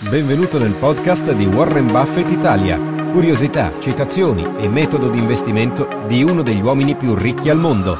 [0.00, 2.78] Benvenuto nel podcast di Warren Buffett Italia.
[3.10, 7.96] Curiosità, citazioni e metodo di investimento di uno degli uomini più ricchi al mondo.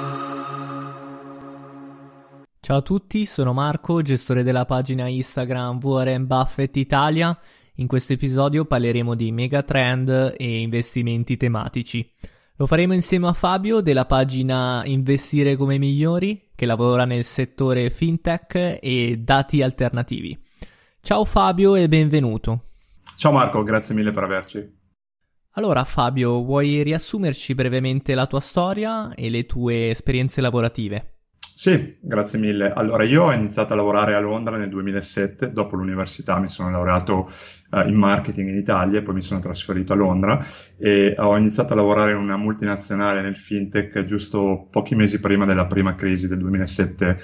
[2.61, 7.37] Ciao a tutti, sono Marco, gestore della pagina Instagram Warren Buffett Italia.
[7.75, 12.09] In questo episodio parleremo di megatrend e investimenti tematici.
[12.59, 18.79] Lo faremo insieme a Fabio della pagina Investire come migliori, che lavora nel settore fintech
[18.81, 20.47] e dati alternativi.
[21.01, 22.65] Ciao Fabio e benvenuto.
[23.15, 24.77] Ciao Marco, grazie mille per averci.
[25.53, 31.18] Allora Fabio, vuoi riassumerci brevemente la tua storia e le tue esperienze lavorative?
[31.59, 32.73] Sì, grazie mille.
[32.73, 37.29] Allora, io ho iniziato a lavorare a Londra nel 2007, dopo l'università mi sono laureato
[37.71, 40.39] uh, in marketing in Italia e poi mi sono trasferito a Londra
[40.79, 45.67] e ho iniziato a lavorare in una multinazionale nel fintech giusto pochi mesi prima della
[45.67, 47.17] prima crisi del 2007-2008,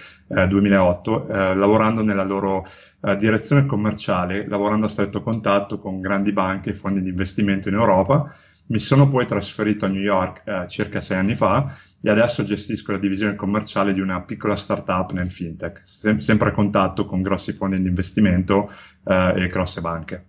[1.30, 2.66] eh, eh, lavorando nella loro
[3.02, 7.76] uh, direzione commerciale, lavorando a stretto contatto con grandi banche e fondi di investimento in
[7.76, 8.34] Europa
[8.66, 12.92] mi sono poi trasferito a New York eh, circa sei anni fa e adesso gestisco
[12.92, 17.52] la divisione commerciale di una piccola startup nel fintech, sem- sempre a contatto con grossi
[17.52, 18.70] fondi di investimento
[19.04, 20.24] eh, e grosse banche.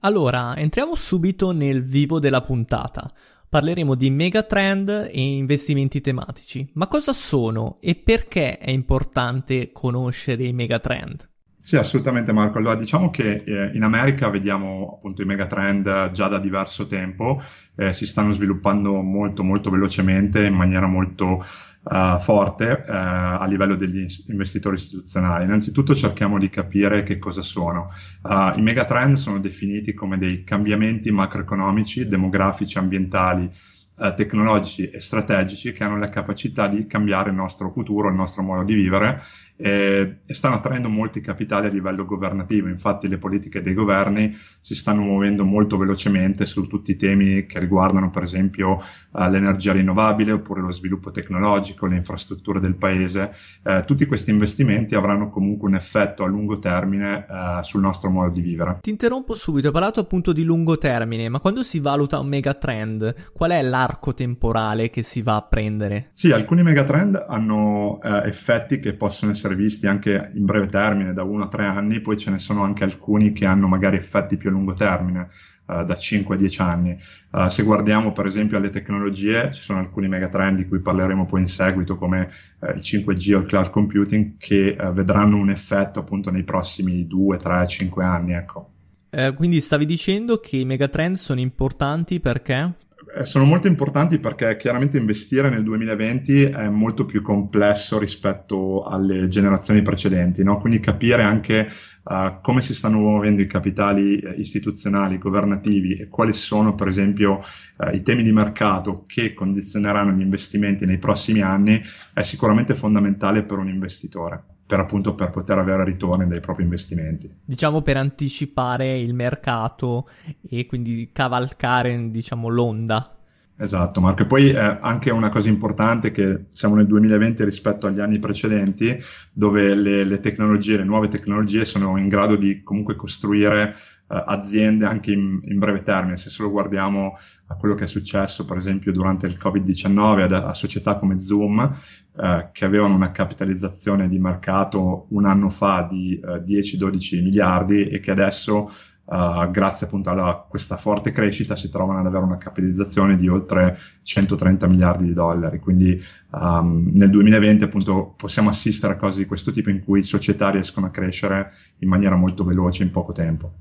[0.00, 3.10] Allora, entriamo subito nel vivo della puntata.
[3.48, 6.70] Parleremo di megatrend e investimenti tematici.
[6.74, 11.28] Ma cosa sono e perché è importante conoscere i megatrend?
[11.68, 12.56] Sì, assolutamente Marco.
[12.56, 17.42] Allora, diciamo che eh, in America vediamo appunto i megatrend già da diverso tempo,
[17.76, 21.44] eh, si stanno sviluppando molto molto velocemente in maniera molto
[21.82, 25.44] uh, forte uh, a livello degli investitori istituzionali.
[25.44, 27.92] Innanzitutto cerchiamo di capire che cosa sono.
[28.22, 33.52] Uh, I megatrend sono definiti come dei cambiamenti macroeconomici, demografici, ambientali
[34.00, 38.42] eh, tecnologici e strategici che hanno la capacità di cambiare il nostro futuro, il nostro
[38.42, 39.20] modo di vivere
[39.58, 42.68] e, e, stanno attraendo molti capitali a livello governativo.
[42.68, 47.58] Infatti le politiche dei governi si stanno muovendo molto velocemente su tutti i temi che
[47.58, 53.34] riguardano per esempio eh, l'energia rinnovabile oppure lo sviluppo tecnologico, le infrastrutture del paese.
[53.62, 58.32] Eh, tutti questi investimenti avranno comunque un effetto a lungo termine eh, sul nostro modo
[58.32, 58.78] di vivere.
[58.80, 63.32] Ti interrompo subito, hai parlato appunto di lungo termine, ma quando si valuta un megatrend,
[63.32, 66.08] qual è l'arco arco temporale che si va a prendere?
[66.12, 71.22] Sì, alcuni megatrend hanno eh, effetti che possono essere visti anche in breve termine, da
[71.22, 74.48] uno a tre anni, poi ce ne sono anche alcuni che hanno magari effetti più
[74.48, 75.28] a lungo termine.
[75.68, 76.98] Uh, da 5 a 10 anni.
[77.30, 81.40] Uh, se guardiamo per esempio alle tecnologie, ci sono alcuni megatrend di cui parleremo poi
[81.40, 86.30] in seguito, come uh, il 5G o il cloud computing, che vedranno un effetto appunto
[86.30, 88.32] nei prossimi 2, 3, 5 anni.
[88.32, 88.70] Ecco.
[89.10, 92.74] Eh, quindi stavi dicendo che i megatrend sono importanti perché?
[93.14, 99.28] Eh, sono molto importanti perché chiaramente investire nel 2020 è molto più complesso rispetto alle
[99.28, 100.58] generazioni precedenti, no?
[100.58, 101.66] quindi capire anche
[102.04, 107.40] uh, come si stanno muovendo i capitali eh, istituzionali, governativi e quali sono per esempio
[107.76, 111.80] uh, i temi di mercato che condizioneranno gli investimenti nei prossimi anni
[112.12, 117.30] è sicuramente fondamentale per un investitore per appunto per poter avere ritorni dai propri investimenti.
[117.42, 120.10] Diciamo per anticipare il mercato
[120.46, 123.17] e quindi cavalcare diciamo l'onda.
[123.60, 124.22] Esatto, Marco.
[124.22, 128.96] E poi eh, anche una cosa importante che siamo nel 2020 rispetto agli anni precedenti,
[129.32, 133.74] dove le, le tecnologie, le nuove tecnologie sono in grado di comunque costruire
[134.06, 136.18] uh, aziende anche in, in, breve termine.
[136.18, 137.18] Se solo guardiamo
[137.48, 141.58] a quello che è successo, per esempio, durante il Covid-19 a, a società come Zoom,
[141.58, 147.88] uh, che avevano una capitalizzazione di mercato un anno fa di uh, eh, 10-12 miliardi
[147.88, 148.70] e che adesso
[149.10, 153.78] Uh, grazie appunto a questa forte crescita si trovano ad avere una capitalizzazione di oltre
[154.02, 155.58] 130 miliardi di dollari.
[155.58, 155.98] Quindi
[156.32, 160.86] um, nel 2020 appunto possiamo assistere a cose di questo tipo in cui società riescono
[160.86, 163.52] a crescere in maniera molto veloce in poco tempo.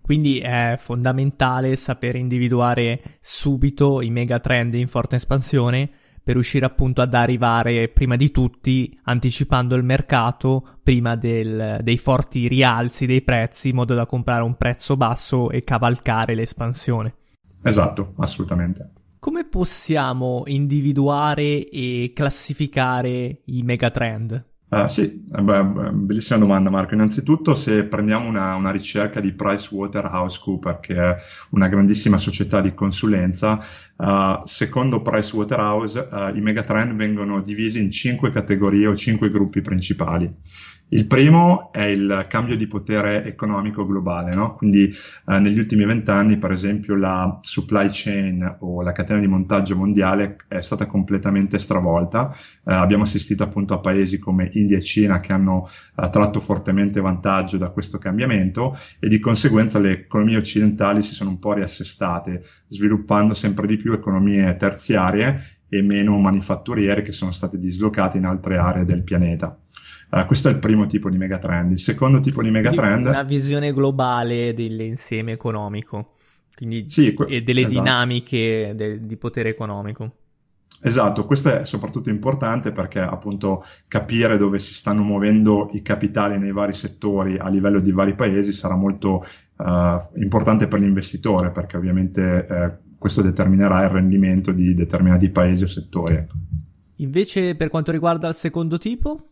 [0.00, 5.90] Quindi è fondamentale sapere individuare subito i megatrend in forte espansione
[6.22, 12.48] per riuscire appunto ad arrivare prima di tutti anticipando il mercato prima del, dei forti
[12.48, 17.14] rialzi dei prezzi in modo da comprare un prezzo basso e cavalcare l'espansione.
[17.62, 18.90] Esatto, assolutamente.
[19.18, 24.51] Come possiamo individuare e classificare i megatrend?
[24.72, 26.94] Uh, sì, eh, beh, bellissima domanda Marco.
[26.94, 31.16] Innanzitutto se prendiamo una, una, ricerca di PricewaterhouseCoopers, che è
[31.50, 33.62] una grandissima società di consulenza,
[33.96, 40.34] uh, secondo PricewaterHouse uh, i megatrend vengono divisi in cinque categorie o cinque gruppi principali.
[40.94, 44.52] Il primo è il cambio di potere economico globale, no?
[44.52, 44.94] quindi
[45.26, 50.36] eh, negli ultimi vent'anni, per esempio, la supply chain o la catena di montaggio mondiale
[50.48, 52.30] è stata completamente stravolta.
[52.62, 55.66] Eh, abbiamo assistito appunto a paesi come India e Cina che hanno
[55.96, 61.30] eh, tratto fortemente vantaggio da questo cambiamento e di conseguenza le economie occidentali si sono
[61.30, 67.56] un po' riassestate, sviluppando sempre di più economie terziarie e meno manifatturiere che sono state
[67.56, 69.58] dislocate in altre aree del pianeta.
[70.12, 71.70] Uh, questo è il primo tipo di megatrend.
[71.70, 73.06] Il secondo tipo di megatrend...
[73.06, 76.16] Una visione globale dell'insieme economico,
[76.54, 77.82] quindi sì, que- e delle esatto.
[77.82, 80.16] dinamiche de- di potere economico.
[80.84, 86.52] Esatto, questo è soprattutto importante perché appunto capire dove si stanno muovendo i capitali nei
[86.52, 89.24] vari settori a livello di vari paesi sarà molto
[89.56, 95.68] uh, importante per l'investitore perché ovviamente eh, questo determinerà il rendimento di determinati paesi o
[95.68, 96.14] settori.
[96.14, 96.34] Ecco.
[96.96, 99.28] Invece per quanto riguarda il secondo tipo?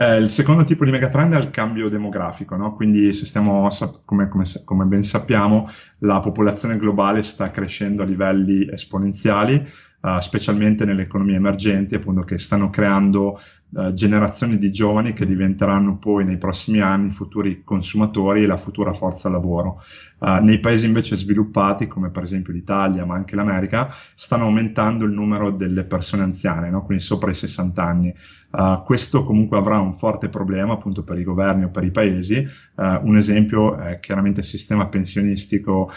[0.00, 2.72] Eh, il secondo tipo di megatrend è il cambio demografico, no?
[2.72, 3.66] quindi stiamo,
[4.04, 5.68] come, come, come, ben sappiamo
[5.98, 9.60] la popolazione globale sta crescendo a livelli esponenziali,
[10.02, 13.40] uh, specialmente nelle economie emergenti, appunto che stanno creando
[13.70, 18.92] uh, generazioni di giovani che diventeranno poi nei prossimi anni futuri consumatori e la futura
[18.92, 19.82] forza lavoro.
[20.18, 25.12] Uh, nei paesi invece sviluppati, come per esempio l'Italia, ma anche l'America, stanno aumentando il
[25.12, 26.84] numero delle persone anziane, no?
[26.84, 28.14] quindi sopra i 60 anni.
[28.50, 32.36] Uh, questo comunque avrà un forte problema appunto per i governi o per i paesi.
[32.74, 35.92] Uh, un esempio è chiaramente il sistema pensionistico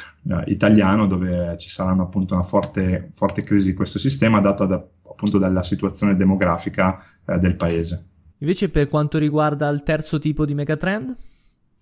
[0.45, 5.37] italiano, dove ci saranno appunto una forte, forte crisi di questo sistema data da, appunto
[5.37, 7.03] dalla situazione demografica
[7.39, 8.05] del paese.
[8.39, 11.15] Invece per quanto riguarda il terzo tipo di megatrend?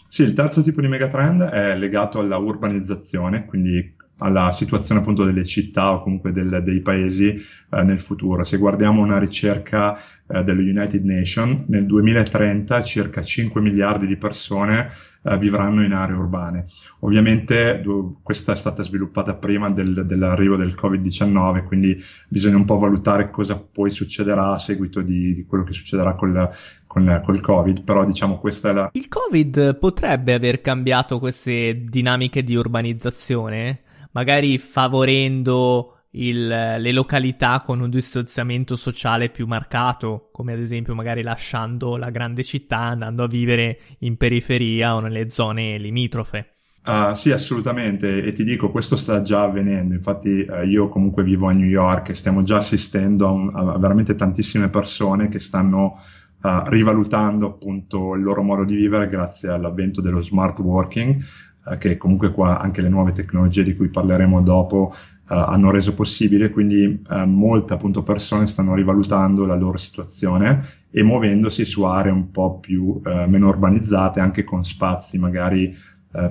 [0.07, 5.45] Sì, il terzo tipo di megatrend è legato alla urbanizzazione, quindi alla situazione appunto delle
[5.45, 8.43] città o comunque del, dei paesi eh, nel futuro.
[8.43, 14.91] Se guardiamo una ricerca eh, dello United Nations, nel 2030 circa 5 miliardi di persone
[15.23, 16.65] eh, vivranno in aree urbane.
[16.99, 22.77] Ovviamente do, questa è stata sviluppata prima del, dell'arrivo del Covid-19, quindi bisogna un po'
[22.77, 26.49] valutare cosa poi succederà a seguito di, di quello che succederà col,
[26.85, 28.89] con, col Covid, però diciamo questa è la...
[28.93, 33.83] Il Covid potrebbe aver cambiato queste dinamiche di urbanizzazione?
[34.11, 41.21] Magari favorendo il, le località con un distanziamento sociale più marcato, come ad esempio magari
[41.21, 46.53] lasciando la grande città, andando a vivere in periferia o nelle zone limitrofe.
[46.81, 49.93] Uh, sì, assolutamente, e ti dico, questo sta già avvenendo.
[49.93, 53.77] Infatti, uh, io comunque vivo a New York e stiamo già assistendo a, un, a
[53.77, 55.99] veramente tantissime persone che stanno
[56.41, 61.21] uh, rivalutando appunto il loro modo di vivere grazie all'avvento dello smart working,
[61.69, 64.93] eh, che comunque qua anche le nuove tecnologie di cui parleremo dopo
[65.29, 71.03] Uh, hanno reso possibile, quindi uh, molte appunto persone stanno rivalutando la loro situazione e
[71.03, 75.77] muovendosi su aree un po' più uh, meno urbanizzate, anche con spazi magari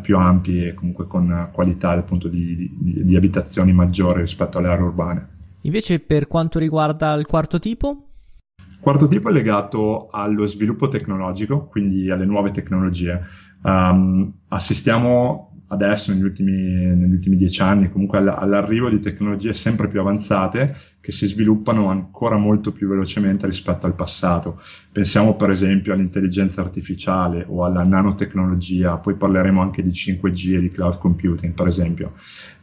[0.02, 4.82] più ampi e comunque con qualità appunto di, di, di, abitazioni maggiori rispetto alle aree
[4.82, 5.29] urbane.
[5.61, 8.08] Invece per quanto riguarda il quarto tipo?
[8.56, 13.20] Il quarto tipo è legato allo sviluppo tecnologico, quindi alle nuove tecnologie.
[13.63, 20.00] Um, assistiamo adesso negli ultimi, negli ultimi dieci anni comunque all'arrivo di tecnologie sempre più
[20.00, 24.61] avanzate che si sviluppano ancora molto più velocemente rispetto al passato.
[24.93, 30.71] Pensiamo per esempio all'intelligenza artificiale o alla nanotecnologia, poi parleremo anche di 5G e di
[30.71, 32.12] cloud computing per esempio.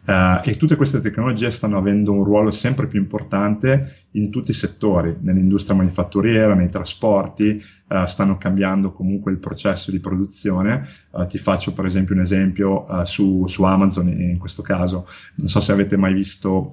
[0.06, 4.54] Uh, e tutte queste tecnologie stanno avendo un ruolo sempre più importante in tutti i
[4.54, 10.88] settori, nell'industria manifatturiera, nei trasporti, uh, stanno cambiando comunque il processo di produzione.
[11.10, 15.08] Uh, ti faccio per esempio un esempio su, su, Amazon in questo caso.
[15.36, 16.72] Non so se avete mai visto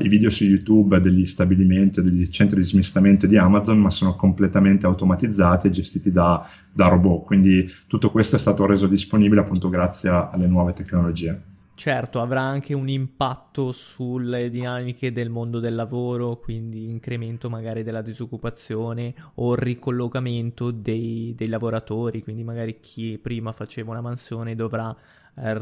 [0.00, 4.16] i video su YouTube degli stabilimenti o degli centri di smistamento di Amazon, ma sono
[4.16, 7.26] completamente automatizzati e gestiti da, da robot.
[7.26, 11.51] Quindi tutto questo è stato reso disponibile appunto grazie alle nuove tecnologie.
[11.74, 18.02] Certo, avrà anche un impatto sulle dinamiche del mondo del lavoro, quindi incremento magari della
[18.02, 24.94] disoccupazione o ricollocamento dei, dei lavoratori, quindi magari chi prima faceva una mansione dovrà
[25.34, 25.60] eh,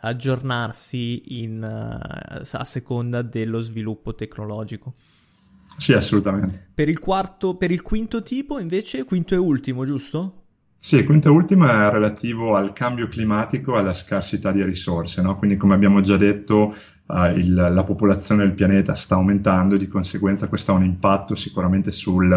[0.00, 4.94] riaggiornarsi in, uh, a seconda dello sviluppo tecnologico.
[5.76, 6.70] Sì, assolutamente.
[6.74, 10.40] Per il quarto, per il quinto tipo invece, quinto e ultimo, giusto?
[10.82, 15.20] Sì, il quinto e ultimo è relativo al cambio climatico e alla scarsità di risorse,
[15.20, 15.34] no?
[15.36, 19.86] Quindi come abbiamo già detto uh, il, la popolazione del pianeta sta aumentando e di
[19.88, 22.32] conseguenza questo ha un impatto sicuramente sul,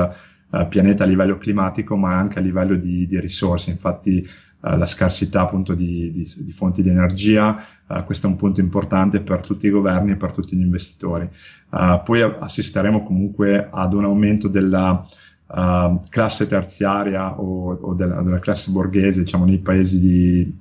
[0.49, 3.71] uh, pianeta a livello climatico, ma anche a livello di, di risorse.
[3.71, 7.55] Infatti, uh, la scarsità appunto di, di, di fonti di energia,
[7.87, 11.29] uh, questo è un punto importante per tutti i governi e per tutti gli investitori.
[11.69, 15.01] poi assisteremo comunque ad un aumento della
[15.45, 20.57] classe terziaria o, o della, della, classe borghese, diciamo, nei paesi di,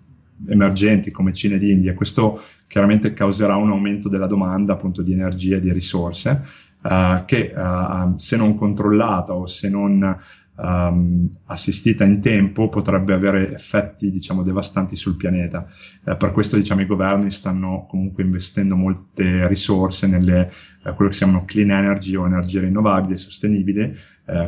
[0.48, 1.94] emergenti come Cina ed India.
[1.94, 6.42] Questo chiaramente causerà un aumento della domanda appunto di energia e di risorse
[6.82, 10.18] uh, che uh, se non controllata o se non
[10.56, 15.66] um, assistita in tempo potrebbe avere effetti diciamo devastanti sul pianeta.
[16.04, 20.50] Uh, per questo diciamo i governi stanno comunque investendo molte risorse nelle
[20.82, 23.96] quello che si chiamano clean energy o energie rinnovabili e sostenibili.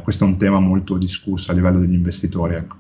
[0.03, 2.57] questo è un tema molto discusso a livello degli investitori.
[2.57, 2.77] Ecco.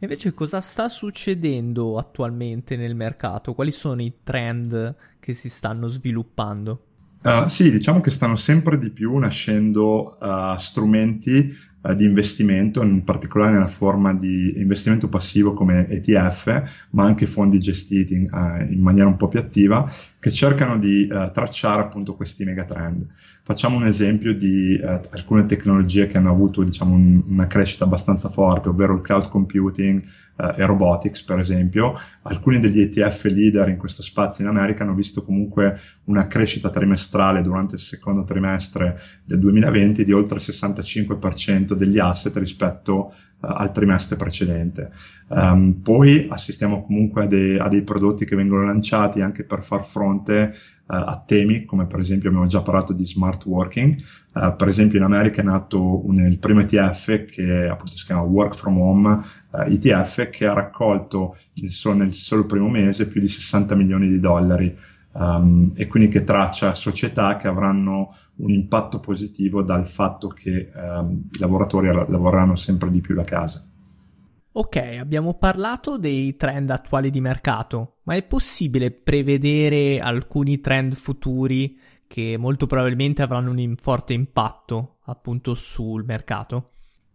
[0.00, 3.52] Invece cosa sta succedendo attualmente nel mercato?
[3.54, 6.84] Quali sono i trend che si stanno sviluppando?
[7.22, 13.04] Uh, sì, diciamo che stanno sempre di più nascendo uh, strumenti uh, di investimento, in
[13.04, 18.28] particolare nella forma di investimento passivo come ETF, ma anche fondi gestiti in,
[18.70, 23.06] in maniera un po' più attiva, che cercano di tracciare appunto questi megatrend.
[23.42, 28.68] Facciamo un esempio di alcune tecnologie che hanno avuto diciamo, un, una crescita abbastanza forte,
[28.68, 30.02] ovvero il cloud computing,
[30.56, 31.98] e robotics, per esempio.
[32.22, 37.42] Alcuni degli ETF leader in questo spazio in America hanno visto comunque una crescita trimestrale
[37.42, 44.16] durante il secondo trimestre del 2020 di oltre il 65% degli asset rispetto al trimestre
[44.16, 44.90] precedente.
[45.28, 49.84] Um, poi assistiamo comunque a, de- a dei prodotti che vengono lanciati anche per far
[49.84, 50.52] fronte
[50.92, 53.96] a temi come per esempio abbiamo già parlato di smart working.
[54.32, 58.22] Uh, per esempio in America è nato un, il primo ETF che appunto si chiama
[58.22, 59.20] Work from Home
[59.50, 64.08] uh, eh, ETF che ha raccolto sol, nel solo primo mese più di 60 milioni
[64.08, 64.76] di dollari
[65.12, 71.28] um, e quindi che traccia società che avranno un impatto positivo dal fatto che um,
[71.30, 73.64] i lavoratori lavoreranno sempre di più da casa.
[74.52, 81.78] Ok, abbiamo parlato dei trend attuali di mercato, ma è possibile prevedere alcuni trend futuri
[82.08, 86.72] che molto probabilmente avranno un forte impatto appunto sul mercato?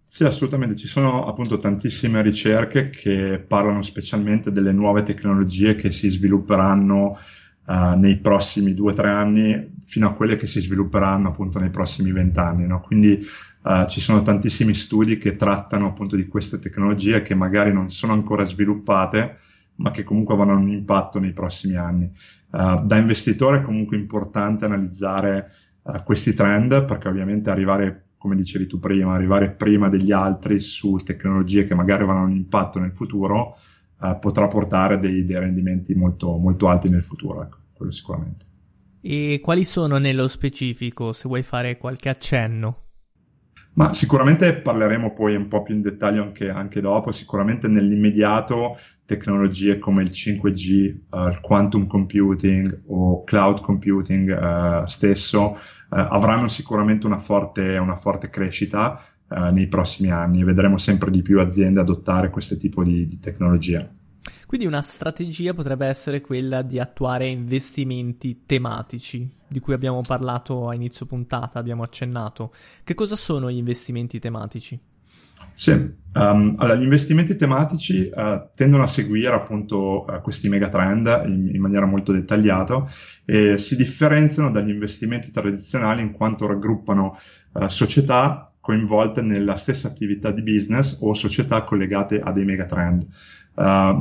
[0.08, 0.78] Sì, assolutamente.
[0.78, 7.18] Ci sono appunto tantissime ricerche che parlano specialmente delle nuove tecnologie che si svilupperanno
[7.66, 11.70] uh, nei prossimi due o tre anni fino a quelle che si svilupperanno appunto nei
[11.70, 12.66] prossimi vent'anni.
[12.66, 12.80] No?
[12.80, 13.26] Quindi
[13.64, 18.14] uh, ci sono tantissimi studi che trattano appunto di queste tecnologie che magari non sono
[18.14, 19.38] ancora sviluppate,
[19.76, 22.10] ma che comunque avranno un impatto nei prossimi anni.
[22.52, 25.52] Uh, da investitore è comunque importante analizzare
[26.04, 31.64] questi trend perché ovviamente arrivare come dicevi tu prima, arrivare prima degli altri su tecnologie
[31.64, 33.56] che magari avranno un impatto nel futuro,
[34.12, 38.46] uh, potrà portare dei, dei rendimenti molto, molto, alti nel futuro, ecco, quello sicuramente.
[39.02, 42.80] E quali sono nello specifico, se vuoi fare qualche accenno?
[43.76, 47.12] Ma sicuramente parleremo poi un po' più in dettaglio anche, anche dopo.
[47.12, 54.86] Sicuramente nell'immediato tecnologie come il 5G, uh, eh, il quantum computing o cloud computing uh,
[54.86, 55.58] stesso uh,
[55.90, 61.40] avranno sicuramente una forte, una forte crescita nei prossimi anni e vedremo sempre di più
[61.40, 63.90] aziende adottare questo tipo di, di tecnologia.
[64.46, 70.76] Quindi una strategia potrebbe essere quella di attuare investimenti tematici, di cui abbiamo parlato a
[70.76, 72.54] inizio puntata, abbiamo accennato.
[72.84, 74.80] Che cosa sono gli investimenti tematici?
[75.54, 81.50] Sì, um, allora, gli investimenti tematici uh, tendono a seguire appunto uh, questi megatrend in,
[81.54, 82.86] in maniera molto dettagliata
[83.26, 87.18] e si differenziano dagli investimenti tradizionali in quanto raggruppano
[87.54, 93.06] uh, società coinvolte nella stessa attività di business o società collegate a dei megatrend.
[93.54, 93.94] Uh,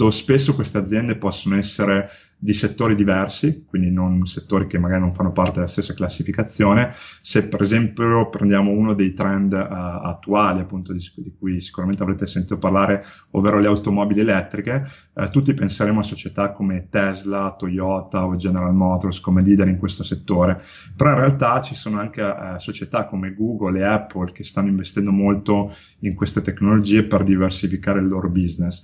[0.00, 2.10] molto spesso queste aziende possono essere
[2.42, 6.90] di settori diversi, quindi non settori che magari non fanno parte della stessa classificazione.
[7.20, 12.26] Se per esempio prendiamo uno dei trend uh, attuali, appunto di, di, cui sicuramente avrete
[12.26, 18.34] sentito parlare, ovvero le automobili elettriche, uh, tutti penseremo a società come Tesla, Toyota o
[18.36, 20.62] General Motors come leader in questo settore,
[20.96, 25.10] però in realtà ci sono anche uh, società come Google e Apple che stanno investendo
[25.10, 28.82] molto in queste tecnologie per diversificare il loro business.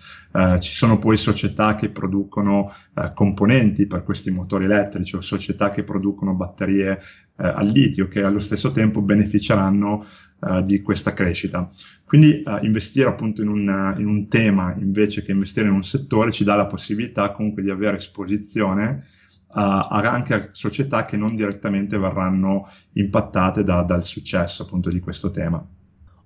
[0.58, 2.74] ci sono poi società che producono
[3.14, 6.98] componenti componenti per questi motori elettrici o società che producono batterie
[7.38, 10.04] eh, al litio che allo stesso tempo beneficeranno
[10.40, 11.70] eh, di questa crescita.
[12.04, 16.32] Quindi eh, investire appunto in un, in un, tema invece che investire in un settore
[16.32, 19.04] ci dà la possibilità comunque di avere esposizione
[19.48, 25.64] anche a società che non direttamente verranno impattate da, dal successo appunto di questo tema.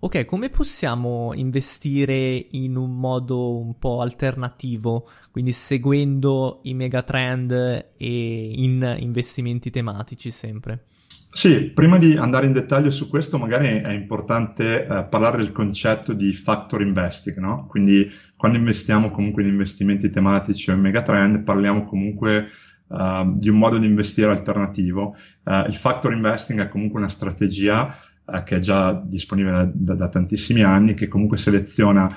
[0.02, 7.52] Ok, come possiamo investire in un modo un po' alternativo, quindi seguendo i megatrend
[7.98, 10.86] e in investimenti tematici sempre?
[11.30, 16.14] Sì, prima di andare in dettaglio su questo, magari è importante eh, parlare del concetto
[16.14, 17.66] di factor investing, no?
[17.68, 22.46] Quindi quando investiamo comunque in investimenti tematici o in megatrend, parliamo comunque
[22.86, 25.14] uh, di un modo di investire alternativo.
[25.44, 27.94] Uh, il factor investing è comunque una strategia
[28.32, 32.08] uh, che è già disponibile da, da, tantissimi anni, che comunque seleziona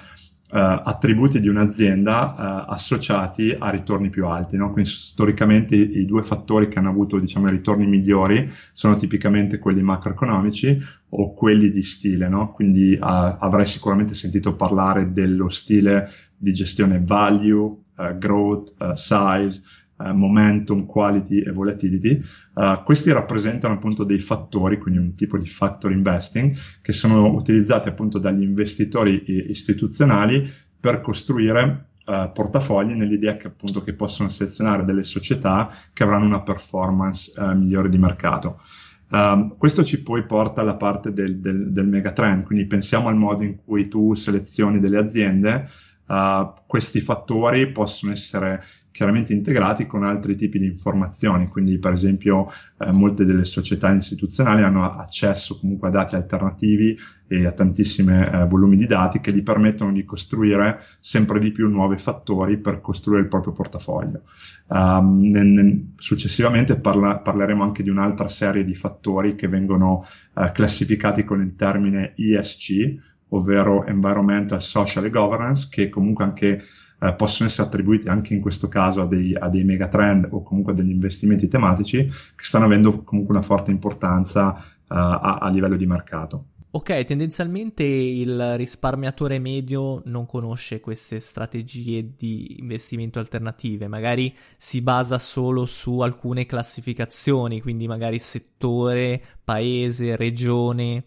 [0.53, 2.35] Uh, attributi di un'azienda
[2.67, 4.55] uh, associati a ritorni più alti.
[4.55, 4.69] No?
[4.69, 9.81] Quindi storicamente i, due fattori che hanno avuto diciamo, i ritorni migliori sono tipicamente quelli
[9.81, 10.79] macroeconomici
[11.09, 12.29] o quelli di stile.
[12.29, 12.51] No?
[12.51, 17.75] Quindi uh, avrai sicuramente sentito parlare dello stile di gestione value,
[18.19, 19.59] growth, size,
[20.11, 22.21] momentum, quality e volatility.
[22.53, 27.89] Uh, questi rappresentano appunto dei fattori, quindi un tipo di factor investing, che sono utilizzati
[27.89, 35.03] appunto dagli investitori istituzionali per costruire uh, portafogli nell'idea che appunto che possono selezionare delle
[35.03, 38.59] società che avranno una performance migliore di mercato.
[39.09, 43.43] Um, questo ci poi porta alla parte del, del, del megatrend, quindi pensiamo al modo
[43.43, 45.69] in cui tu selezioni delle aziende,
[46.67, 48.61] questi fattori possono essere
[48.93, 52.47] chiaramente integrati con altri tipi di informazioni, quindi per esempio
[52.77, 56.95] eh, molte delle società istituzionali hanno accesso comunque a dati alternativi
[57.27, 61.67] e a tantissimi eh, volumi di dati che gli permettono di costruire sempre di più
[61.69, 64.21] nuovi fattori per costruire il proprio portafoglio.
[64.67, 70.51] Um, ne, ne, successivamente parla, parleremo anche di un'altra serie di fattori che vengono eh,
[70.53, 76.63] classificati con il termine ESG, ovvero Environmental, Social e Governance, che comunque anche
[77.03, 80.71] eh, possono essere attribuiti anche in questo caso a dei, a dei megatrend o comunque
[80.71, 85.75] a degli investimenti tematici che stanno avendo comunque una forte importanza uh, a, a livello
[85.75, 86.45] di mercato.
[86.75, 95.19] Ok, tendenzialmente il risparmiatore medio non conosce queste strategie di investimento alternative, magari si basa
[95.19, 101.03] solo su alcune classificazioni, quindi magari settore, paese, regione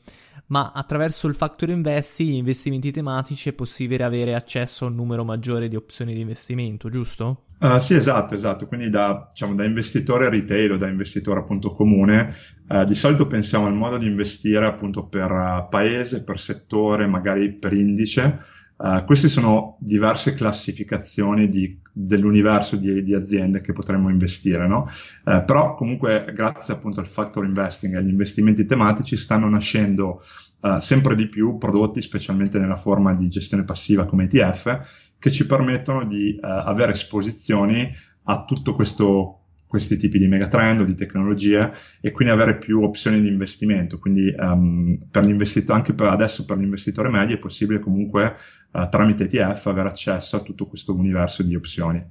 [0.49, 5.25] ma attraverso il factor investi, gli investimenti tematici, è possibile avere accesso a un numero
[5.25, 7.43] maggiore di opzioni di investimento, giusto?
[7.59, 8.67] Uh, sì, esatto, esatto.
[8.67, 12.35] Quindi da, diciamo, da investitore retail o da investitore appunto comune,
[12.69, 17.53] uh, di solito pensiamo al modo di investire appunto per uh, paese, per settore, magari
[17.53, 18.41] per indice.
[18.77, 24.87] Uh, queste sono diverse classificazioni di, dell'universo di, di, aziende che potremmo investire, no?
[25.25, 30.23] uh, però comunque grazie appunto al factor investing e agli investimenti tematici stanno nascendo
[30.61, 35.47] uh, sempre di più prodotti, specialmente nella forma di gestione passiva come ETF, che ci
[35.47, 37.91] permettono di avere esposizioni
[38.25, 43.21] a tutto questo questi tipi di megatrend o di tecnologie e quindi avere più opzioni
[43.21, 43.99] di investimento.
[43.99, 45.25] Quindi um, per
[45.69, 48.35] anche per adesso per l'investitore medio è possibile comunque
[48.73, 52.05] uh, tramite ETF avere accesso a tutto questo universo di opzioni.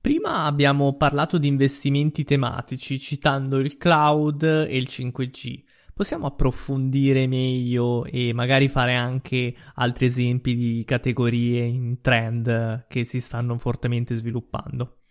[0.00, 5.62] Prima abbiamo parlato di investimenti tematici citando il cloud e il 5G.
[5.94, 13.20] Possiamo approfondire meglio e magari fare anche altri esempi di categorie in trend che si
[13.20, 15.01] stanno fortemente sviluppando?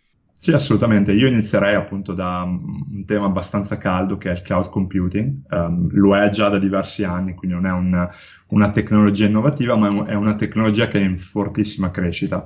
[0.43, 1.11] Sì, assolutamente.
[1.13, 5.41] Io inizierei appunto da un tema abbastanza caldo che è il cloud computing.
[5.51, 8.09] Um, lo è già da diversi anni, quindi non è un,
[8.47, 12.43] una tecnologia innovativa, ma è una tecnologia che è in fortissima crescita.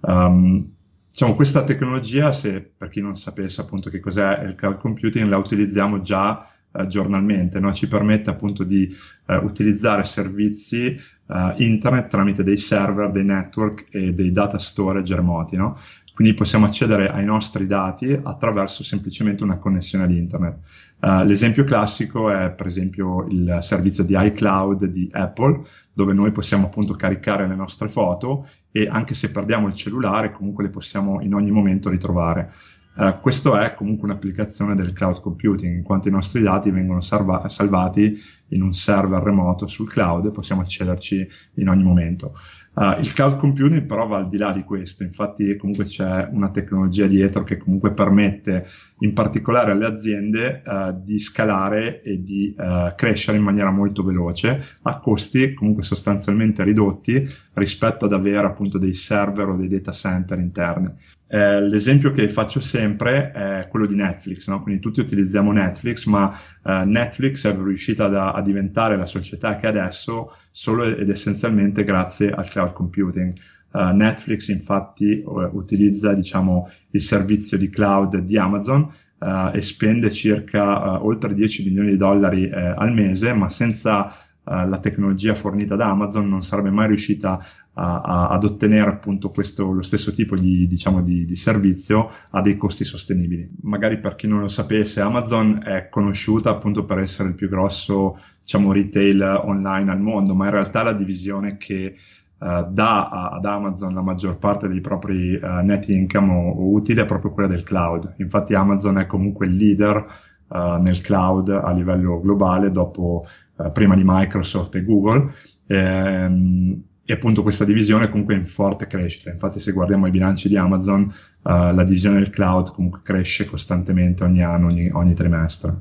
[0.00, 0.66] Um,
[1.08, 5.36] diciamo, questa tecnologia, se per chi non sapesse appunto che cos'è il cloud computing, la
[5.36, 7.72] utilizziamo già uh, giornalmente, no?
[7.72, 8.92] ci permette appunto di
[9.26, 15.56] uh, utilizzare servizi uh, internet tramite dei server, dei network e dei data storage remoti,
[15.56, 15.76] no?
[16.16, 20.56] Quindi possiamo accedere ai nostri dati attraverso semplicemente una connessione ad internet.
[20.98, 25.60] Uh, l'esempio classico è per esempio il servizio di iCloud di Apple,
[25.92, 30.64] dove noi possiamo appunto caricare le nostre foto e anche se perdiamo il cellulare comunque
[30.64, 32.50] le possiamo in ogni momento ritrovare.
[32.94, 37.46] Uh, questo è comunque un'applicazione del cloud computing, in quanto i nostri dati vengono salva-
[37.50, 42.32] salvati in un server remoto sul cloud e possiamo accederci in ogni momento.
[42.78, 46.50] Uh, il cloud computing però va al di là di questo, infatti comunque c'è una
[46.50, 52.94] tecnologia dietro che comunque permette in particolare alle aziende uh, di scalare e di uh,
[52.94, 58.92] crescere in maniera molto veloce a costi comunque sostanzialmente ridotti rispetto ad avere appunto dei
[58.92, 60.92] server o dei data center interni.
[61.28, 64.62] Eh, l'esempio che faccio sempre è quello di Netflix, no?
[64.62, 69.66] quindi tutti utilizziamo Netflix, ma eh, Netflix è riuscita a, a diventare la società che
[69.66, 73.36] adesso solo ed essenzialmente grazie al cloud computing.
[73.72, 80.10] Uh, Netflix infatti uh, utilizza diciamo, il servizio di cloud di Amazon uh, e spende
[80.10, 84.16] circa oltre 10 milioni di dollari al mese, ma senza
[84.48, 89.72] la tecnologia fornita da Amazon non sarebbe mai riuscita a, a, ad ottenere appunto questo,
[89.72, 93.50] lo stesso tipo di, diciamo, di, di, servizio a dei costi sostenibili.
[93.62, 98.16] Magari per chi non lo sapesse, Amazon è conosciuta appunto per essere il più grosso
[98.46, 101.94] diciamo, retail online al mondo, ma in realtà la divisione che
[102.38, 107.00] Uh, dà ad Amazon la maggior parte dei propri uh, net income o, o, utili
[107.00, 108.16] è proprio quella del cloud.
[108.18, 110.04] Infatti Amazon è comunque il leader
[110.48, 113.26] uh, nel cloud a livello globale dopo
[113.72, 115.32] prima di Microsoft e Google.
[115.68, 119.30] Ehm, e appunto questa divisione comunque è in forte crescita.
[119.30, 124.42] Infatti, se guardiamo i bilanci di Amazon, la divisione del cloud comunque cresce costantemente ogni
[124.42, 125.74] anno, ogni, ogni trimestre.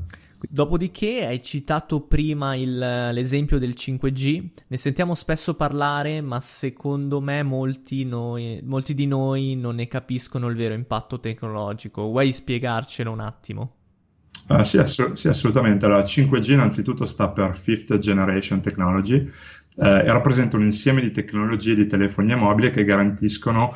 [0.49, 7.43] Dopodiché hai citato prima il, l'esempio del 5G, ne sentiamo spesso parlare, ma secondo me
[7.43, 12.03] molti, noi, molti di noi non ne capiscono il vero impatto tecnologico.
[12.03, 13.73] Vuoi spiegarcelo un attimo?
[14.47, 15.85] Uh, sì, ass- sì, assolutamente.
[15.85, 19.31] Allora, 5G innanzitutto sta per Fifth Generation Technology,
[19.77, 23.75] eh, e rappresenta un insieme di tecnologie di telefonia mobile che garantiscono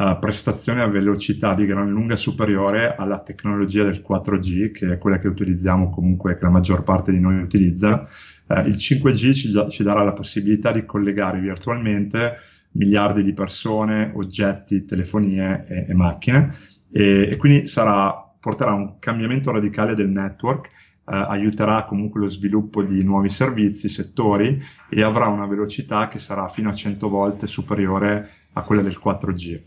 [0.00, 5.18] uh, prestazioni a velocità di gran lunga superiore alla tecnologia del 4G, che è quella
[5.18, 8.08] che utilizziamo comunque, che la maggior parte di noi utilizza.
[8.46, 12.36] Uh, il 5G ci, ci, darà la possibilità di collegare virtualmente
[12.72, 16.54] miliardi di persone, oggetti, telefonie e, e macchine
[16.90, 20.70] e, e quindi sarà, porterà un cambiamento radicale del network
[21.10, 24.56] eh, aiuterà comunque lo sviluppo di nuovi servizi, settori
[24.88, 29.60] e avrà una velocità che sarà fino a 100 volte superiore a quella del 4G.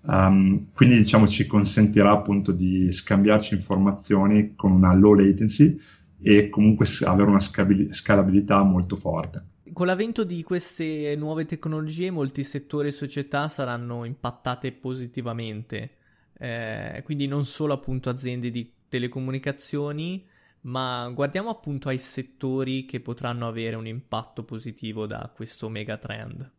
[0.00, 5.78] Um, quindi diciamo ci consentirà appunto di scambiarci informazioni con una low latency
[6.20, 9.44] e comunque avere una scalabilità molto forte.
[9.72, 15.90] Con l'avvento di queste nuove tecnologie molti settori e società saranno impattate positivamente,
[16.38, 20.24] eh, quindi non solo appunto aziende di telecomunicazioni,
[20.62, 26.50] ma guardiamo appunto ai settori che potranno avere un impatto positivo da questo megatrend.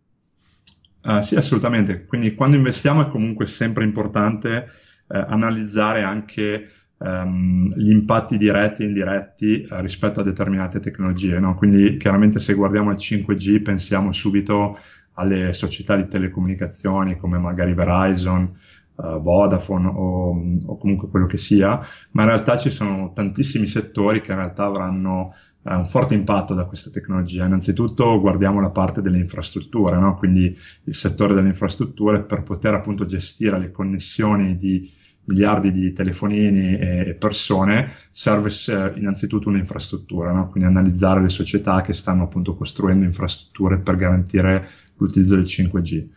[1.02, 2.06] Uh, sì, assolutamente.
[2.06, 4.68] Quindi quando investiamo è comunque sempre importante
[5.08, 11.40] uh, analizzare anche um, gli impatti diretti e indiretti uh, rispetto a determinate tecnologie.
[11.40, 11.54] No?
[11.54, 14.78] Quindi chiaramente se guardiamo al 5G pensiamo subito
[15.14, 18.54] alle società di telecomunicazioni come magari Verizon
[18.96, 21.80] uh, Vodafone o, o, comunque quello che sia,
[22.12, 26.54] ma in realtà ci sono tantissimi settori che in realtà avranno uh, un forte impatto
[26.54, 27.46] da questa tecnologia.
[27.46, 30.14] Innanzitutto guardiamo la parte delle infrastrutture, no?
[30.16, 34.92] quindi il settore delle infrastrutture per poter appunto gestire le connessioni di
[35.26, 40.48] miliardi di telefonini e persone, serve eh, innanzitutto un'infrastruttura, no?
[40.48, 44.68] quindi analizzare le società che stanno appunto costruendo infrastrutture per garantire
[44.98, 46.08] l'utilizzo del 5G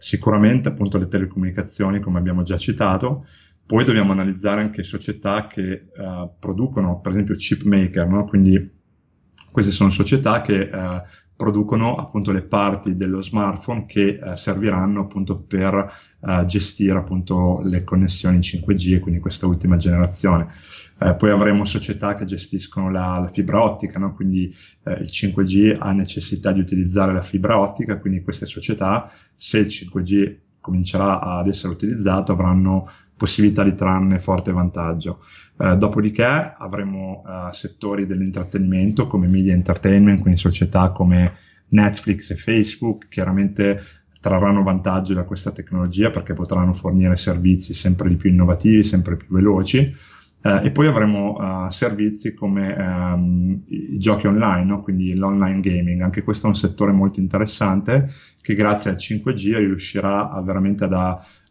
[0.00, 3.26] sicuramente appunto le telecomunicazioni, come abbiamo già citato,
[3.66, 8.24] poi dobbiamo analizzare anche società che uh, producono, per esempio, chip maker, no?
[8.24, 8.78] quindi
[9.50, 11.02] queste sono società che uh,
[11.36, 16.08] producono appunto le parti dello smartphone che uh, serviranno appunto per
[16.44, 20.48] gestire appunto le connessioni in 5G e quindi questa ultima generazione.
[21.02, 24.10] Eh, poi avremo società che gestiscono la, la fibra ottica, no?
[24.10, 29.60] quindi eh, il 5G ha necessità di utilizzare la fibra ottica, quindi queste società, se
[29.60, 35.22] il 5G comincerà ad essere utilizzato, avranno possibilità di trarne forte vantaggio.
[35.58, 41.34] Eh, dopodiché avremo eh, settori dell'intrattenimento come media entertainment, quindi società come
[41.68, 43.82] Netflix e Facebook, chiaramente
[44.22, 49.34] trarranno vantaggio da questa tecnologia perché potranno fornire servizi sempre di più innovativi, sempre più
[49.34, 49.94] veloci.
[50.42, 54.80] Uh, e poi avremo uh, servizi come um, i giochi online, no?
[54.80, 56.00] quindi l'online gaming.
[56.00, 60.94] Anche questo è un settore molto interessante che grazie al 5G riuscirà a veramente ad,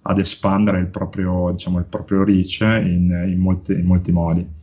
[0.02, 4.58] ad espandere il proprio, diciamo, il proprio reach in, in, molti, in molti modi.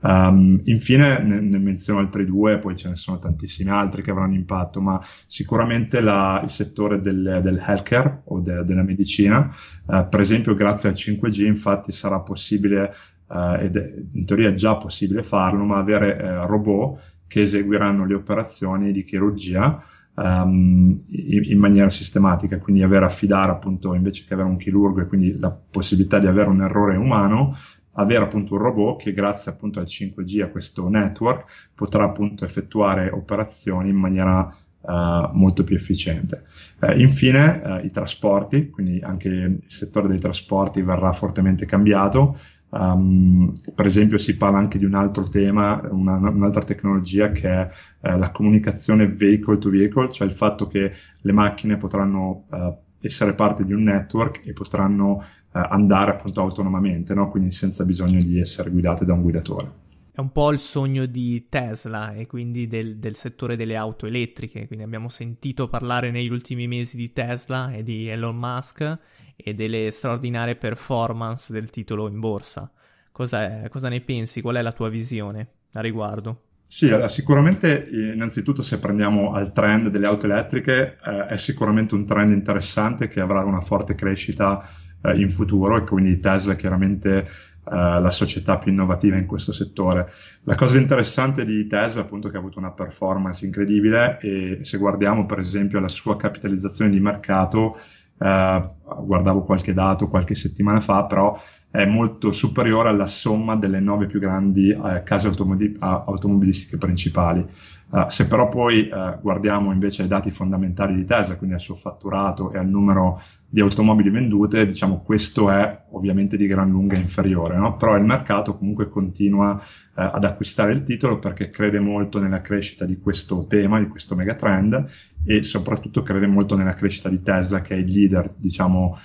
[0.00, 4.34] Um, infine ne, ne, menziono altri due, poi ce ne sono tantissimi altri che avranno
[4.34, 9.50] impatto, ma sicuramente la, il settore del, del healthcare o de, della medicina,
[9.86, 12.94] uh, per esempio grazie al 5G infatti sarà possibile
[13.28, 18.14] uh, ed è in teoria già possibile farlo, ma avere uh, robot che eseguiranno le
[18.14, 19.82] operazioni di chirurgia
[20.14, 25.06] um, in, in, maniera sistematica, quindi avere affidare appunto invece che avere un chirurgo e
[25.06, 27.56] quindi la possibilità di avere un errore umano,
[27.94, 33.10] avere appunto un robot che grazie appunto al 5G, a questo network, potrà appunto effettuare
[33.10, 36.42] operazioni in maniera Uh, molto più efficiente.
[36.78, 42.38] Uh, infine uh, i trasporti, quindi anche il settore dei trasporti verrà fortemente cambiato
[42.76, 47.68] Um, per esempio si parla anche di un altro tema, una, un'altra tecnologia che è
[48.00, 53.34] eh, la comunicazione vehicle to vehicle, cioè il fatto che le macchine potranno eh, essere
[53.34, 57.28] parte di un network e potranno eh, andare appunto autonomamente, no?
[57.28, 59.83] quindi senza bisogno di essere guidate da un guidatore.
[60.14, 64.68] È un po' il sogno di Tesla e quindi del, del, settore delle auto elettriche.
[64.68, 68.98] Quindi abbiamo sentito parlare negli ultimi mesi di Tesla e di Elon Musk
[69.34, 72.70] e delle straordinarie performance del titolo in borsa.
[73.10, 74.40] Cosa, cosa ne pensi?
[74.40, 76.42] Qual è la tua visione a riguardo?
[76.64, 82.28] Sì, sicuramente innanzitutto se prendiamo al trend delle auto elettriche eh, è sicuramente un trend
[82.28, 84.64] interessante che avrà una forte crescita
[85.04, 89.52] eh, in futuro e quindi Tesla è chiaramente eh, la società più innovativa in questo
[89.52, 90.10] settore.
[90.42, 94.78] La cosa interessante di Tesla è appunto che ha avuto una performance incredibile e se
[94.78, 97.78] guardiamo per esempio la sua capitalizzazione di mercato,
[98.18, 98.70] eh,
[99.02, 101.38] guardavo qualche dato qualche settimana fa, però
[101.74, 107.44] è molto superiore alla somma delle nove più grandi eh, case automobi- automobilistiche principali.
[107.90, 111.74] Uh, se però poi uh, guardiamo invece ai dati fondamentali di Tesla, quindi al suo
[111.74, 117.56] fatturato e al numero di automobili vendute, diciamo questo è ovviamente di gran lunga inferiore,
[117.56, 117.76] no?
[117.76, 119.60] però il mercato comunque continua uh,
[119.94, 124.86] ad acquistare il titolo perché crede molto nella crescita di questo tema, di questo megatrend
[125.24, 128.98] e soprattutto crede molto nella crescita di Tesla che è il leader diciamo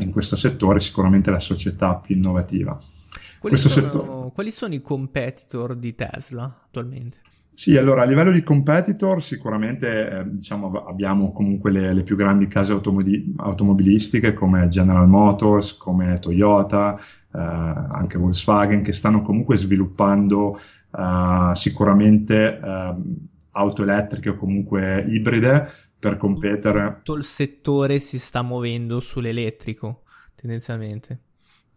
[0.00, 2.78] in questo settore, sicuramente la società più innovativa.
[3.38, 4.30] Quali sono, settore...
[4.34, 7.18] quali sono i competitor di Tesla attualmente?
[7.54, 12.46] Sì, allora a livello di competitor sicuramente eh, diciamo, abbiamo comunque le, le più grandi
[12.48, 20.58] case automobili- automobilistiche come General Motors, come Toyota, eh, anche Volkswagen che stanno comunque sviluppando
[20.90, 23.16] eh, sicuramente ehm,
[23.52, 27.00] auto elettriche o comunque ibride per competere.
[27.02, 30.02] Tutto il settore si sta muovendo sull'elettrico
[30.40, 31.20] tendenzialmente.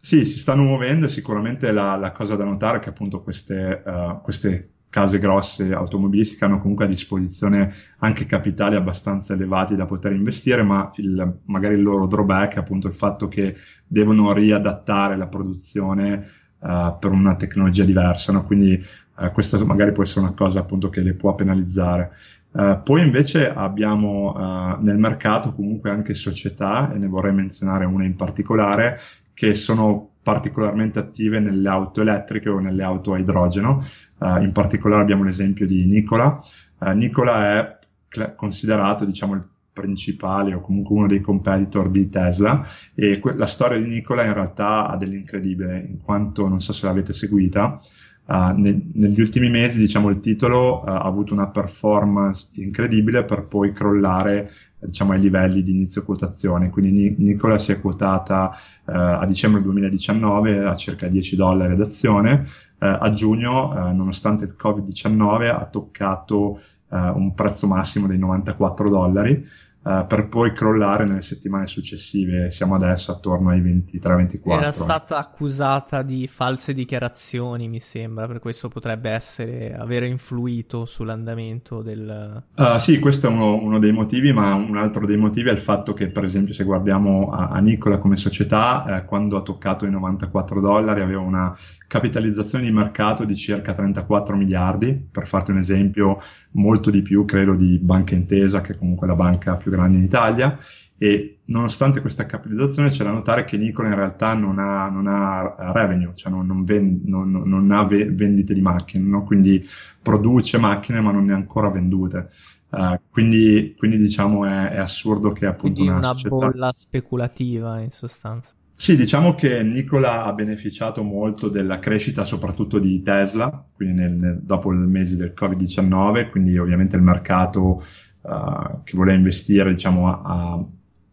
[0.00, 3.82] Sì, si stanno muovendo e sicuramente la, la cosa da notare è che appunto queste,
[3.84, 10.12] uh, queste case grosse automobilistiche hanno comunque a disposizione anche capitali abbastanza elevati da poter
[10.12, 13.56] investire, ma il, magari il loro drawback è appunto il fatto che
[13.86, 18.42] devono riadattare la produzione uh, per una tecnologia diversa, no?
[18.42, 18.80] quindi
[19.16, 22.12] uh, questa magari può essere una cosa appunto che le può penalizzare.
[22.52, 28.14] Uh, poi invece abbiamo nel mercato comunque anche società, e ne vorrei menzionare una in
[28.14, 28.98] particolare,
[29.34, 33.84] che sono particolarmente attive nelle auto elettriche o nelle auto a idrogeno.
[34.18, 36.40] Uh, in particolare abbiamo l'esempio di Nicola.
[36.78, 42.64] Uh, Nicola è cl- considerato, diciamo, il principale o comunque uno dei competitor di Tesla
[42.94, 46.86] e que- la storia di Nicola in realtà ha dell'incredibile in quanto non so se
[46.86, 47.80] l'avete seguita
[48.26, 53.72] uh, ne- negli ultimi mesi diciamo il titolo ha avuto una performance incredibile per poi
[53.72, 54.50] crollare
[54.86, 56.70] diciamo ai livelli di inizio quotazione.
[56.70, 58.52] Quindi Nicola si è quotata
[58.86, 62.44] eh, a dicembre 2019 a circa 10 dollari ad azione,
[62.78, 66.60] eh, a giugno, eh, nonostante il Covid-19, ha toccato
[66.90, 69.46] eh, un prezzo massimo dei 94 dollari
[69.84, 72.50] uh, per poi crollare nelle settimane successive.
[72.50, 74.50] Siamo adesso attorno ai 23-24.
[74.50, 81.82] Era stata accusata di false dichiarazioni, mi sembra, per questo potrebbe essere aver influito sull'andamento
[81.82, 82.42] del...
[82.56, 85.58] Uh, sì, questo è uno, uno, dei motivi, ma un altro dei motivi è il
[85.58, 89.84] fatto che, per esempio, se guardiamo a, a Nicola come società, eh, quando ha toccato
[89.84, 91.54] i 94 dollari aveva una
[91.86, 96.18] capitalizzazione di mercato di circa 34 miliardi, per farti un esempio,
[96.52, 100.04] molto di più credo di Banca Intesa, che è comunque la banca più grande in
[100.04, 100.58] Italia,
[100.96, 105.72] e nonostante questa capitalizzazione c'è da notare che Nicola in realtà non ha, non ha
[105.72, 109.22] revenue, cioè non, non, vend, non ha ve- vendite di macchine, no?
[109.22, 109.66] quindi
[110.00, 112.30] produce macchine ma non ne ha ancora vendute.
[112.70, 116.34] Uh, quindi, quindi, diciamo è, è, assurdo che appunto quindi una, una società...
[116.34, 118.52] bolla speculativa in sostanza.
[118.74, 124.72] Sì, diciamo che Nicola ha beneficiato molto della crescita soprattutto di Tesla, quindi nel, dopo
[124.72, 127.84] il mese del Covid-19, quindi ovviamente il mercato
[128.24, 130.64] uh, che voleva investire diciamo, ha,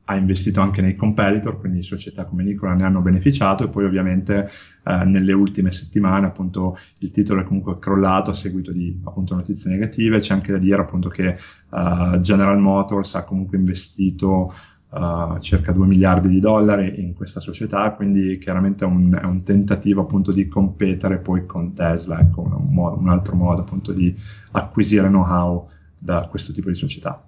[0.06, 4.50] ha, investito anche nei competitor, quindi società come Nicola ne hanno beneficiato e poi ovviamente
[4.84, 9.71] uh, nelle ultime settimane appunto il titolo è comunque crollato a seguito di appunto notizie
[9.71, 11.38] negative, c'è anche da dire appunto che
[11.69, 14.54] uh, General Motors ha comunque investito
[14.91, 19.43] uh, circa 2 miliardi di dollari in questa società, quindi chiaramente è un, è un
[19.43, 24.13] tentativo appunto di competere poi con Tesla, ecco, un, modo, un altro modo appunto di
[24.52, 25.69] acquisire know-how
[26.02, 27.24] da questo tipo di società.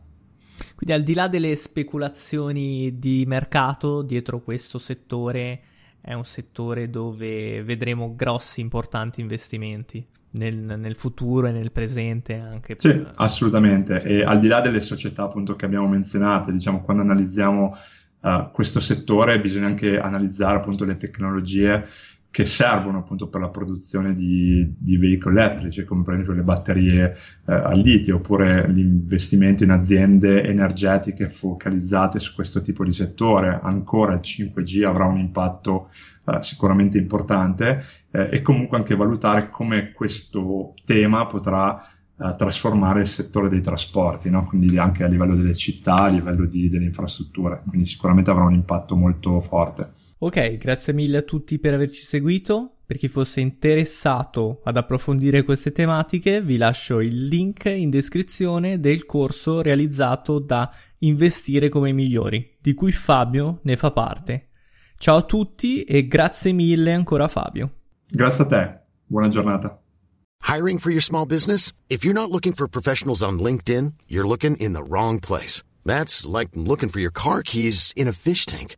[0.75, 5.61] Quindi al di là delle speculazioni di mercato dietro questo settore,
[6.01, 12.73] è un settore dove vedremo grossi importanti investimenti nel, nel, futuro e nel presente anche.
[12.77, 13.11] Sì, per...
[13.15, 14.01] assolutamente.
[14.01, 17.77] E al di là delle società appunto che abbiamo menzionato, diciamo, quando analizziamo
[18.21, 21.87] uh, questo settore bisogna anche analizzare appunto le tecnologie
[22.33, 27.15] che servono appunto per la produzione di, di veicoli elettrici, come per esempio le batterie
[27.45, 33.59] eh, al litio, oppure l'investimento in aziende energetiche focalizzate su questo tipo di settore.
[33.61, 35.89] Ancora il 5G avrà un impatto
[36.25, 43.07] eh, sicuramente importante eh, e comunque anche valutare come questo tema potrà eh, trasformare il
[43.07, 44.43] settore dei trasporti, no?
[44.43, 48.53] quindi anche a livello delle città, a livello di, delle infrastrutture, quindi sicuramente avrà un
[48.53, 50.01] impatto molto forte.
[50.23, 52.77] Ok, grazie mille a tutti per averci seguito.
[52.85, 59.05] Per chi fosse interessato ad approfondire queste tematiche, vi lascio il link in descrizione del
[59.05, 64.51] corso realizzato da Investire come i migliori, di cui Fabio ne fa parte.
[64.97, 67.73] Ciao a tutti e grazie mille ancora Fabio.
[68.07, 69.77] Grazie a te, buona giornata.
[70.47, 71.73] Hiring for your small business?
[71.89, 75.61] If you're not looking for professionals on LinkedIn, you're looking in the wrong place.
[75.83, 78.77] That's like looking for your car keys in a fish tank.